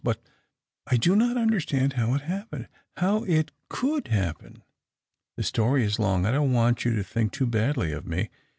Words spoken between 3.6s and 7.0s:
could happen."" The story is long. I don't want you